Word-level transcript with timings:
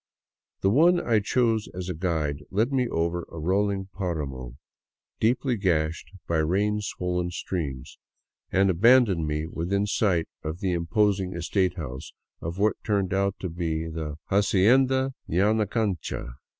The 0.61 0.71
one 0.71 0.99
I 0.99 1.19
chose 1.19 1.69
as 1.75 1.87
guide 1.91 2.41
led 2.49 2.73
me 2.73 2.89
over 2.89 3.27
a 3.29 3.37
rolling 3.37 3.87
paramo 3.93 4.55
deeply 5.19 5.57
gashed 5.57 6.09
by 6.27 6.37
rain 6.37 6.81
swollen 6.81 7.29
streams, 7.29 7.99
and 8.51 8.71
abandoned 8.71 9.27
me 9.27 9.45
within 9.45 9.85
sight 9.85 10.27
of 10.41 10.59
the 10.59 10.71
imposing 10.73 11.33
estate 11.35 11.75
house 11.75 12.13
of 12.41 12.57
what 12.57 12.77
turned 12.83 13.13
out 13.13 13.35
to 13.41 13.49
be 13.51 13.87
the" 13.89 14.15
Hacienda 14.31 15.13
Yanacancha." 15.29 16.33